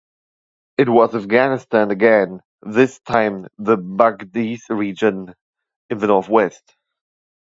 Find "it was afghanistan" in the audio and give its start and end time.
0.79-1.91